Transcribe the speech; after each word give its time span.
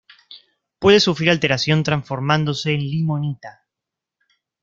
Puede 0.79 0.99
sufrir 0.99 1.29
alteración 1.29 1.83
transformándose 1.83 2.73
en 2.73 2.79
limonita. 2.79 3.67